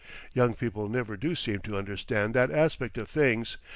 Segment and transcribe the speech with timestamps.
[0.33, 3.57] Young people never do seem to understand that aspect of things.